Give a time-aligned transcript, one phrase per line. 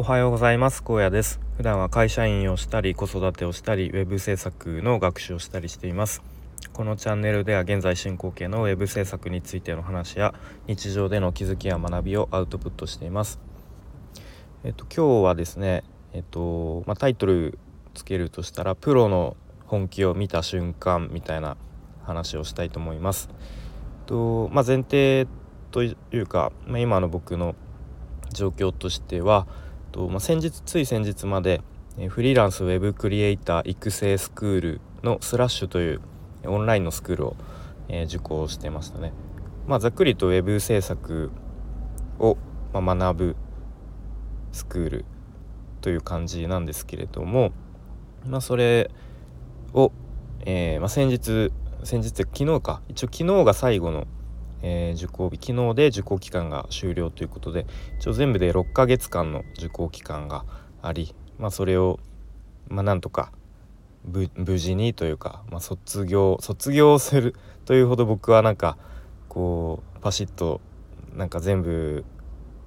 [0.00, 0.82] おはようございます。
[0.82, 1.40] 高野です。
[1.58, 6.22] 普段は会社員をしたり子育てをしたりウェブ制作の学習をしたりしています。
[6.72, 10.32] このチャンネルでは現在進行形のウェブ制作についての話や
[10.66, 13.40] 日常での気づきや学びをアウトプットしています。
[14.64, 15.84] えっと今日はですね
[16.14, 17.58] えっとまあ、タイトル
[17.92, 19.36] つけるとしたらプロの
[19.66, 21.58] 本気を見た瞬間みたいな
[22.04, 23.28] 話をしたいと思います。
[24.06, 25.26] とまあ、前提
[25.72, 27.54] というか、まあ、今の僕の
[28.32, 29.46] 状況としては
[29.90, 31.60] と、まあ、先日つい先日まで
[32.08, 36.00] フリーランスウェブクリエイター育成スクールのスラッシュという
[36.46, 37.36] オンラインのスクールを、
[37.88, 39.12] え、受講してましたね。
[39.66, 41.30] まあ、ざっくりとウェブ制作
[42.18, 42.36] を、
[42.72, 43.36] ま、学ぶ
[44.52, 45.04] スクール
[45.80, 47.52] という感じなんですけれども、
[48.26, 48.90] まあ、それ
[49.74, 49.92] を、
[50.46, 51.52] えーまあ、先日
[51.84, 54.06] 先日昨日か一応昨日が最後の、
[54.62, 57.66] えー、受講日昨日で受講期間が終了ということで
[57.98, 60.44] 一応全部で6ヶ月間の受講期間が
[60.82, 61.98] あり、まあ、それを、
[62.68, 63.32] まあ、なんとか
[64.04, 68.78] 無事にというか、まあ、卒業卒業するというほど僕はなんか
[69.28, 70.60] こうパシッと
[71.14, 72.04] なんか全部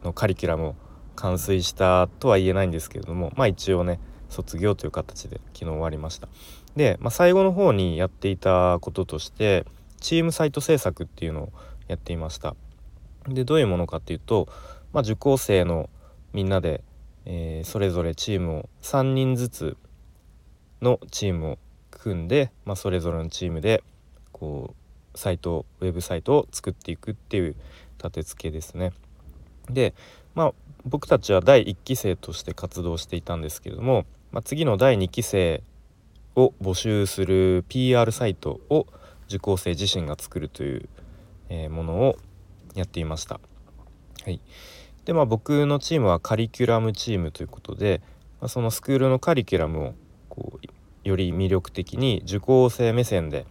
[0.04, 0.76] のカリキュラムを
[1.16, 6.28] 完遂したとは言えないんですけれどもまあ一応ね卒業という形で昨日終わりました。
[6.76, 9.66] で、まあ、最後の方にやっていたこととして
[10.00, 11.54] チームサイト制作っていうのを
[11.88, 12.56] やっていました
[13.28, 14.48] でどういうものかっていうと、
[14.92, 15.90] まあ、受講生の
[16.34, 16.84] みんなで、
[17.26, 19.78] えー、それぞれチームを3人ずつ
[20.82, 21.58] のチームを
[21.92, 23.84] 組んで、まあ、それぞれのチームで
[24.32, 24.76] こ
[25.16, 27.56] うサイトウェブサイトを作っていくっていう
[27.98, 28.92] 立て付けですね。
[29.70, 29.94] で
[30.36, 30.54] まあ
[30.86, 35.64] 僕たちは第1期生として活動していたんですけれども、まあ、次の第2期生
[36.36, 38.88] を募集する PR サイトを
[39.28, 40.90] 受講生自身が作るという、
[41.54, 42.18] え、ものを
[42.76, 43.40] やっていました。
[44.24, 44.40] はい、
[45.06, 48.02] でまあ僕のチームはカリキュラムチームということで、
[48.40, 49.94] まあ、そのスクールのカリキュラムを
[50.30, 53.46] こうより魅力的に受講生目線で、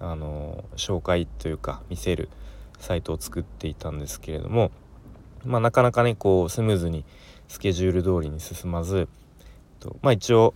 [0.00, 2.28] あの、紹介というか見せる
[2.78, 4.70] サイトを作っていたんですけれども、
[5.44, 7.04] まあ、なかなかねこうスムーズに
[7.48, 9.08] スケジュール通りに進まず
[9.80, 10.54] とまあ一応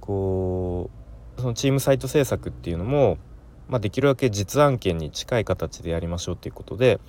[0.00, 0.90] こ
[1.36, 3.18] うそのチームサイト制作っていうのも、
[3.72, 7.00] まあ、できるだけ実案件に近い形でやりましょうということで、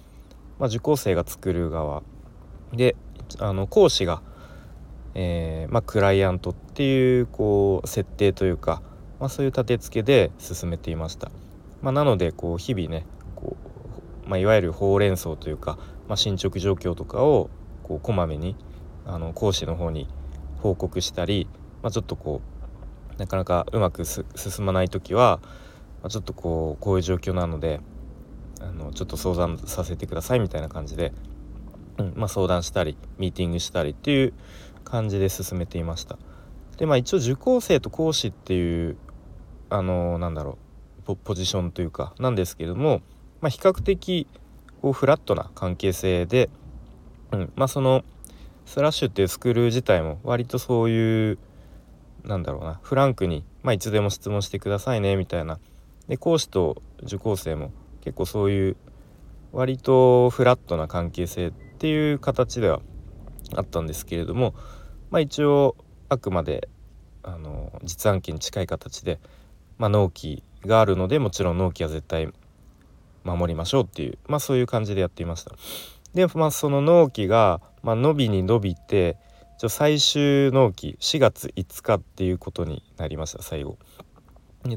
[0.59, 2.03] まあ、受講生が作る側
[2.71, 2.95] で
[3.39, 4.21] あの講師が、
[5.13, 8.81] えーまあ、クライアントっていうこう設定というか、
[9.19, 11.31] ま、そういう立て付けで進めていました。
[11.81, 13.57] ま、なのでこう日々ねこ
[14.25, 17.49] う、ま、いわゆるほうれん草というかま、進捗状況とかを
[17.83, 18.55] こうこまめに
[19.05, 20.07] あの講師の方に
[20.61, 21.45] 報告したり、
[21.81, 22.39] ま、ちょっとこ
[23.17, 24.25] うなかなかうまく進
[24.59, 25.41] まない時は、
[26.03, 27.79] まあ、ちょっとこうこういう状況なので
[28.59, 31.13] あのちょっと相談させてくださいみたいな感じで、
[31.97, 34.33] うんまあ、相談したりミーティングしたりっていう
[34.83, 36.19] 感じで進めていました。
[36.77, 38.97] でまあ一応受講生と講師っていう
[39.69, 40.57] あのなんだろ
[41.07, 43.01] うポジションというかなんですけども、
[43.41, 44.27] まあ、比較的
[44.81, 46.49] こうフラットな関係性で、
[47.31, 48.03] うん、まあその
[48.65, 51.37] スラッシュっていうスクール自体も割とそういう
[52.23, 55.59] なんだろうなフランクに、まあ、いつでも質問してくださいねみたいな
[56.07, 57.71] で講師と受講生も
[58.01, 58.77] 結構そういう
[59.51, 62.81] 割とフラットな関係性っていう形では
[63.55, 64.55] あったんですけれども、
[65.11, 65.75] まあ、一応
[66.09, 66.69] あくまで
[67.23, 69.19] あの実案件に近い形で、
[69.77, 72.31] まあ、納期があるのでもちろん納期は絶対
[73.23, 75.55] 守りましょうっていうまあそういう感じでやっていました。
[76.13, 79.17] でまあその納期が、まあ、伸びに伸びて
[79.67, 83.77] 最終納期4月5日っていうことになりました最後。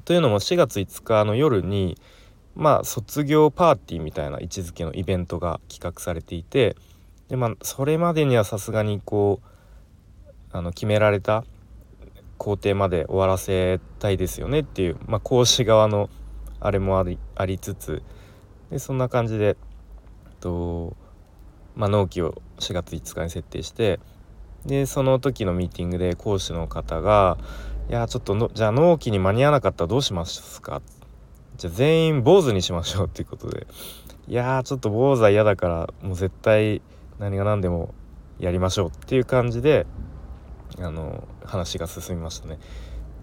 [0.05, 1.97] というのも4月5日の夜に
[2.57, 6.77] まあ卒業パーティーみたいな位置づけのイベントが企画されていて
[7.29, 11.45] でまあそれまでにはさすがにこうあの決められた
[12.37, 16.11] 工程まで終わらせたいですよねっていう、まあ、講師側の
[16.59, 18.03] あれもありありつつ
[18.71, 19.57] でそんな感じで
[20.41, 20.97] と、
[21.77, 24.01] まあ、納期を4月5日に設定して
[24.67, 27.39] でその時のミーティングで講師の方が
[27.89, 30.83] 「いやちょっとのじゃあ納期に間に合わなかったらどうしますか?」
[31.57, 33.67] じゃあ全員坊主にしましょうっていうことで
[34.29, 36.83] いやちょっと坊主は嫌だからもう絶対
[37.19, 37.95] 何が何でも
[38.39, 39.87] やりましょうっていう感じで
[40.79, 42.59] あの話が進みましたね。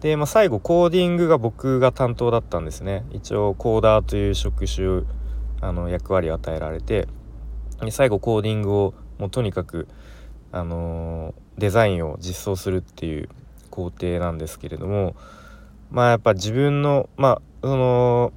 [0.01, 3.06] で、まあ、最後コーディングが僕が担当だったんですね。
[3.12, 5.04] 一応コーダーという職種
[5.62, 7.07] あの役割を与えられて
[7.89, 9.88] 最後コーディングをもうとにかく、
[10.51, 13.30] あのデザインを実装するっていう
[13.74, 15.16] 工程なんですけれども
[15.90, 18.31] まあやっぱ自分のまあその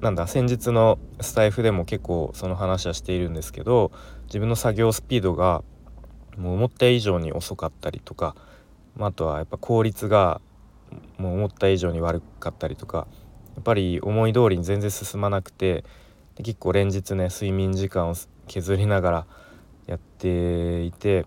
[0.00, 3.92] なんだ先日のスタイフでも結構その話はしているんですけど
[4.24, 5.62] 自分の作業スピードが
[6.36, 8.34] もう思った以上に遅かったりとか、
[8.96, 10.40] まあ、あとはやっぱ効率が
[11.18, 13.06] もう思った以上に悪かったりとか
[13.54, 15.84] やっぱり思い通りに全然進まなくて
[16.42, 18.14] 結構連日ね睡眠時間を
[18.48, 19.26] 削りながら
[19.86, 21.26] やっていて、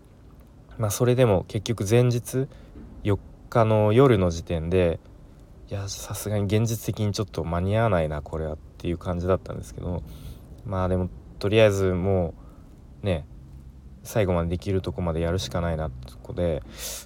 [0.78, 2.48] まあ、それでも結局前日
[3.04, 3.18] 4
[3.54, 5.00] 日の夜の時点で
[5.70, 10.04] いやさすがに現実的にちょっと間に合わないなこれはっていう感じだったんですけど
[10.66, 11.10] まあでも
[11.40, 12.34] とりあえずも
[13.02, 13.26] うね
[14.04, 16.62] 最後までできるとこまでやるしかないなってとこで、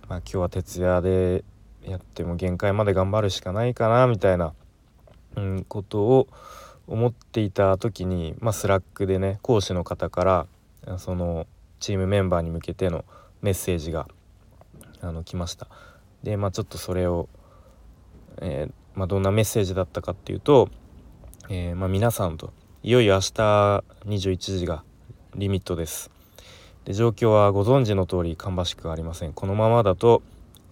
[0.09, 1.43] まあ、今日は徹夜で
[1.83, 4.53] やっても限界まで頑張るしかないかなみたいな、
[5.35, 6.27] うん、ことを
[6.87, 10.23] 思っていた時に、まあ、 Slack でね講師の方か
[10.87, 11.45] らその
[11.79, 13.05] チームメンバーに向けての
[13.41, 14.07] メッセージが
[15.01, 15.67] あの来ました。
[16.27, 17.29] でまあちょっとそれを、
[18.41, 20.67] えー、まあ、どんなメッセージだったかっていうと、
[21.47, 22.51] えー、まあ、皆さんと
[22.83, 24.83] いよいよ明日21時が
[25.35, 26.11] リミットです。
[26.83, 30.21] で状況はご存知の通り芳しくありませんこのままだと、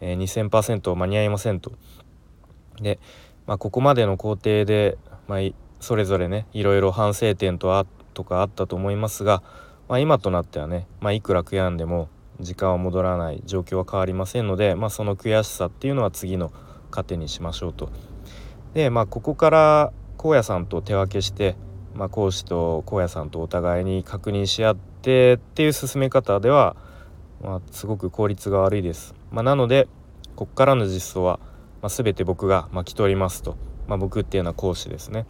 [0.02, 1.72] えー、2000%間に合いませんと
[2.82, 3.00] で、
[3.48, 4.98] まあ、ここまでの工程で、
[5.28, 5.40] まあ、
[5.80, 9.42] それぞれねいろいろ反省点とあとかあったと思いますが、
[9.88, 12.10] まあ、今となってはね、まあ、いくら悔やんでも
[12.40, 16.52] 時間は戻らない状況は変わりませんので、まあ、その悔しさっていうのは次の
[16.92, 17.90] 糧にしましょうと。
[18.74, 21.56] でまあここから荒野さんと手分けして、
[21.94, 26.76] まあ、講師と荒野さんとお互いに確認し合ってっていう進め方では、
[27.42, 29.16] まあ、すごく効率が悪いです。
[29.32, 29.88] まあ、なので
[30.36, 31.40] ここからの実装は、
[31.82, 33.56] まあ、全て僕が巻き取りますと、
[33.88, 35.26] まあ、僕っていうのは講師ですね。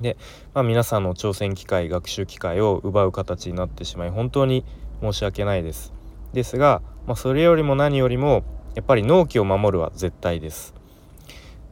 [0.00, 0.16] で、
[0.54, 4.64] まあ、皆さんの挑戦機会学習機会を奪う形になってしまい本当に
[5.02, 5.92] 申し訳ないです。
[6.32, 8.44] ですが、まあ、それよりも何よりも
[8.74, 10.74] やっぱり納期を守るは絶対です。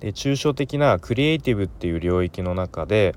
[0.00, 3.14] で抽象的なクリエイティブっていう領域の中で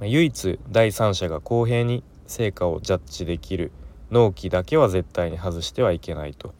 [0.00, 3.72] 唯一第三者が公平に成果をジャッジできる
[4.10, 6.54] 納期だけは絶対に外してはいけないと。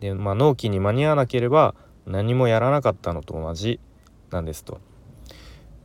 [0.00, 1.74] でまあ納期に間に合わなければ
[2.06, 3.80] 何もやらなかったのと同じ
[4.30, 4.80] なんですと。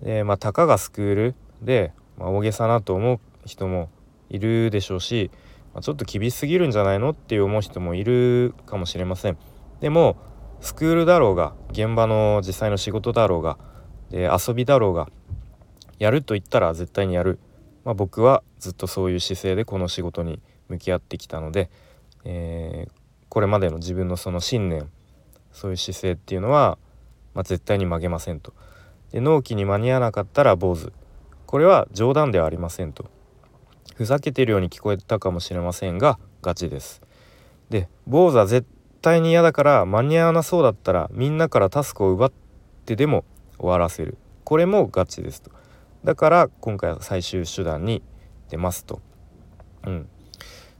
[0.01, 3.89] でまあたかがスクールで、まあ、大げさなと思う人も
[4.29, 5.31] いるでしょうし、
[5.81, 9.37] ちょっと厳しすぎるんじゃないのって思う人もいるかもしれません。
[9.79, 10.17] でも
[10.61, 13.57] スクールだろうが現場の実際の仕事だろうが
[14.09, 15.09] で遊びだろうが
[15.99, 17.39] やると言ったら絶対にやる、
[17.85, 21.69] まあ、僕はずっとそういう姿勢でこの仕事に向き合ってきたので、
[22.25, 22.91] えー、
[23.29, 24.89] これまでの自分のその信念
[25.51, 26.77] そういう姿勢っていうのは、
[27.33, 28.53] まあ、絶対に曲げませんと。
[29.11, 30.91] で納期に間に合わなかったら坊主
[31.45, 33.09] これは冗談ではありませんと。
[33.99, 37.01] ふざけてるように聞こえたかもしれませんがガチです。
[37.69, 38.65] で坊主は絶
[39.01, 42.31] 対に嫌だから間に合わなそうだったらみんなからタスクを奪っ
[42.85, 43.25] てでも
[43.57, 45.51] 終わらせるこれもガチですと。
[46.05, 48.01] だから今回は最終手段に
[48.47, 49.01] 出ますと。
[49.85, 50.07] うん、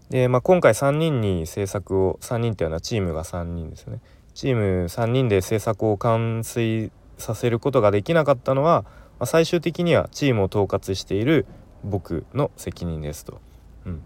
[0.09, 3.99] で、まあ、今回3人に制作を3人っていうのはチームが3人ですね。
[4.33, 8.83] チーム3人で制作を完遂させることができなかったのは、
[9.19, 11.45] まあ、最終的にはチームを統括している
[11.83, 13.39] 僕の責任ですと。
[13.85, 14.03] うん、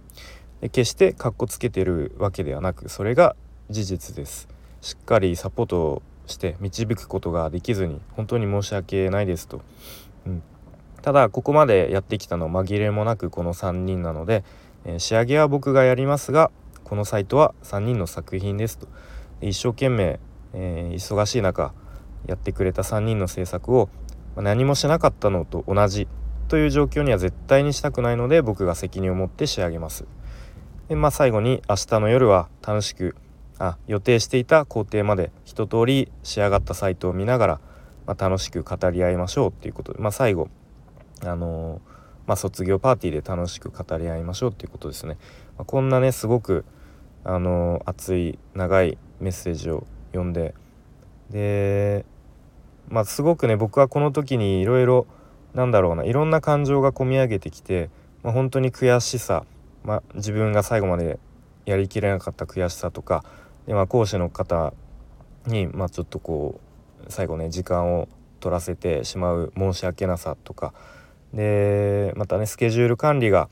[0.61, 3.35] で決してかっこつけてるわけではなくそれが
[3.69, 4.47] 事実です。
[4.81, 9.61] しっかりサポートして導くことができずに本当に申し訳ないですと。
[10.25, 10.43] うん
[11.01, 14.45] ただここまでやってきたの紛れもなくこの3人なので、
[14.85, 16.49] えー、仕上げは僕がやりますが
[16.85, 18.87] このサイトは3人の作品ですと
[19.41, 20.21] 一生懸命、
[20.53, 21.73] えー、忙しい中
[22.27, 23.89] やってくれた3人の制作を、
[24.35, 26.07] 何もしなかったのと同じ
[26.53, 30.05] という状況には絶対にしたくないので僕が責任を持って仕上げます。
[30.87, 33.15] でまあ最後に明日の夜は楽しく
[33.57, 37.61] あ予定していた工程まで一通り仕上がったサイトを見ながら、
[38.05, 40.47] まあ、楽しく語り合いましょうっていうことで、まあ、最後
[41.25, 41.81] あの
[42.27, 45.17] まあ、卒業パーティーで楽しく語り合いましょうっていうことですね。
[45.57, 46.65] ま、こんなねすごく
[47.23, 50.53] あの熱い長いメッセージを読んで
[51.31, 52.05] で
[52.89, 55.07] まあすごくね僕はこの時にいろいろ
[55.53, 57.89] なんだろうないろんな感情がこみ上げてきて、
[58.23, 59.45] まあ、本当に悔しさ、
[59.83, 61.19] まあ、自分が最後まで
[61.65, 63.23] やりきれなかった悔しさとか
[63.67, 64.73] で、まあ、講師の方
[65.45, 66.59] に、まあ、ちょっとこ
[67.07, 68.07] う最後ね時間を
[68.39, 70.73] 取らせてしまう申し訳なさとか
[71.33, 73.49] でまたねスケジュール管理が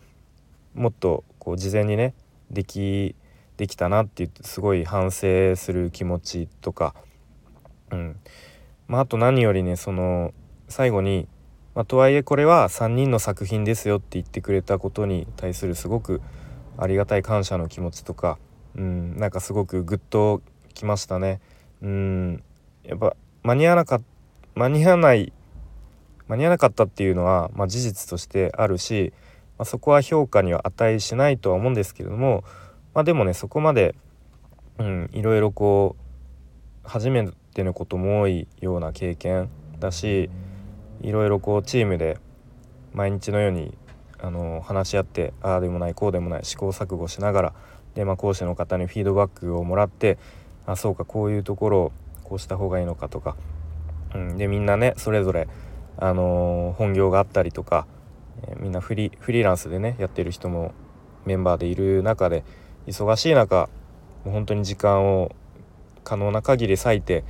[0.74, 2.14] もっとこう事前にね
[2.50, 3.16] でき
[3.62, 6.96] できたなって言ってすごい反省する気持ちとか、
[7.92, 8.20] うん。
[8.88, 10.34] まあ、あと何よりねその
[10.68, 11.28] 最後に、
[11.74, 16.22] まあ、とはいえこれは3人の作品ですよって言ってくれたことに対するすごく
[16.78, 18.38] ありがたい感謝の気持ちとか、
[18.76, 20.42] うん、なんかすごくグッと
[20.74, 21.40] きましたね。
[21.82, 22.44] うん、
[22.84, 24.02] やっぱ間に合わなかっ
[24.56, 25.32] 間に合わない
[26.28, 29.14] 間に合わなかったっていうのは、まあ、事実としてあるし、
[29.58, 32.44] まあ、そこは評価には値しないとは思うんですけれども
[32.94, 33.96] まあでもねそこまで、
[34.78, 39.50] うん、いろいろこう初めてのことも多いような経験
[39.80, 40.30] だし
[41.02, 42.18] いろいろこうチームで
[42.94, 43.78] 毎日のように
[44.20, 47.54] あの話し合ってああでもないこうでもない試行錯誤しながら
[47.96, 50.18] で、まあ、講師の方にフィードバックをもらって
[50.66, 51.92] あそうかこういうところを
[52.24, 53.36] こうした方がいいのかとか、
[54.14, 55.48] うん、でみんなねそれぞれ、
[55.98, 57.88] あのー、本業があったりとか、
[58.48, 60.74] えー、みんなフリフリーランスでねやってる人も
[61.26, 62.44] メンバーでいる中で
[62.88, 63.70] 忙しい中
[64.24, 65.32] もう本当に時間を
[66.04, 67.24] 可能な限り割いて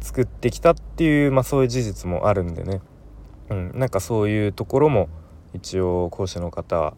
[0.00, 2.80] 作ってきたっていう、まあ、そういう事実もあるんでね、
[3.50, 5.08] うん、なんかそういうところも
[5.52, 6.94] 一応講師の方は、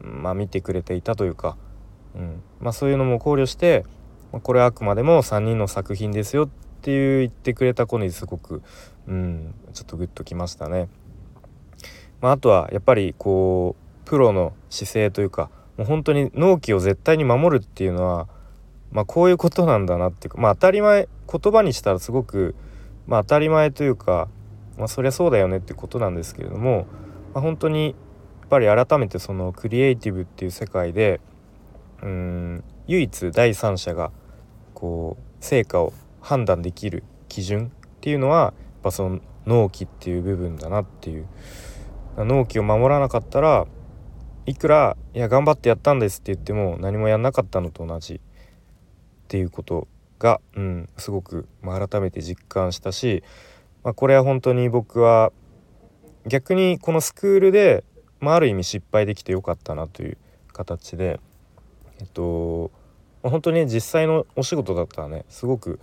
[0.00, 1.56] まあ、見てくれていたというか、
[2.14, 3.84] うんまあ、そういうのも考慮して
[4.42, 6.48] これはあくまでも3人の作品ですよっ
[6.82, 8.62] ていう言ってくれた子にすごく、
[9.06, 10.88] うん、ちょっとグッときましたね。
[12.20, 18.28] まあ、あとはやっぱりこうプロの姿勢というかもう本当に納期を絶対に守るっていうのは、
[18.90, 22.54] まあ、こういうことなんだなっていうか、まあ、当たり前言葉にしたらすごく、
[23.06, 24.28] まあ、当たり前というか、
[24.78, 26.86] まあ、そりゃそうだよねってことなんですけれども、
[27.34, 27.96] まあ、本当に
[28.40, 31.20] やっぱり改めてそのクリエイティブっていう世界で
[32.02, 34.10] うん唯一第三者が
[34.72, 41.26] こう成果を判断できる基準っていうのはやっぱその納期っていう部分だなっていう。
[42.24, 43.66] 納期を守らなかったら
[44.46, 48.20] いくら「いや頑張ってやったんです」って言っても何もやんなかったのと同じっ
[49.28, 49.86] ていうこと
[50.18, 53.22] が、うん、すごく、まあ、改めて実感したし、
[53.84, 55.32] まあ、これは本当に僕は
[56.26, 57.84] 逆にこのスクールで、
[58.20, 60.18] まあ、ある意味失敗できてよかったなという
[60.52, 61.20] 形で
[62.00, 62.70] えっと、
[63.22, 65.80] まあ、本当に実際のお仕事だったらねすごく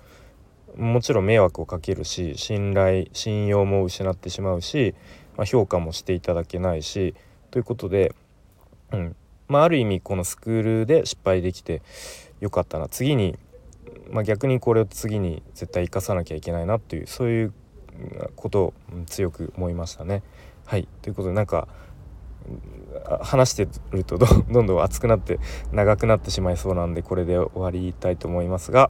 [0.75, 4.93] もちろん迷惑をかけるし信頼信用も失ってしまうし、
[5.37, 7.15] まあ、評価もしていただけないし
[7.51, 8.13] ということで
[8.91, 9.15] うん
[9.47, 11.81] まあ、ある意味このスクールで失敗できて
[12.39, 12.87] よかったな。
[12.87, 13.37] 次に、
[14.09, 17.53] まあ、逆にこれを次に絶対生かさなきゃいけないなっていうそういう
[18.35, 18.73] ことを
[19.05, 20.23] 強く思いましたね。
[20.65, 21.67] はいということでなんか
[23.21, 24.17] 話してると
[24.49, 25.39] どんどん熱くなって
[25.71, 28.89] 長くなってしまいそうなんでこれで終わりたいと思いますが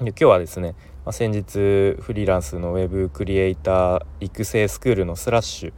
[0.00, 0.74] 今日はですね、
[1.04, 5.72] ま、先日フリーランスのウェブクリエイター育成スクールのスラッシュ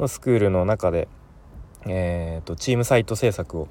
[0.00, 1.08] のスクールの中で
[1.86, 3.68] えーと、チームサイト制作を、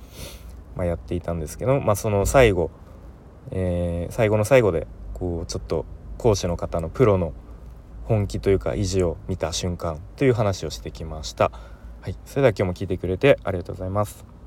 [0.76, 2.72] まあ、やっていたんですけど、まあ、その最後、
[3.52, 5.86] えー、最後の最後でこうちょっと
[6.18, 7.34] 講師の方のプロの
[8.10, 11.52] 本気というか意地を見た瞬間という話をしてきました。
[12.02, 14.39] はい、それでは今日も聞いてくれてありがとうございます。